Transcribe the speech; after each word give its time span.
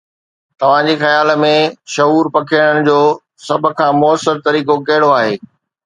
توهان 0.59 0.87
جي 0.91 0.95
خيال 1.01 1.33
۾ 1.43 1.51
شعور 1.97 2.31
پکيڙڻ 2.39 2.81
جو 2.91 2.99
سڀ 3.47 3.71
کان 3.79 3.93
مؤثر 4.05 4.45
طريقو 4.49 4.83
ڪهڙو 4.89 5.17
آهي؟ 5.23 5.43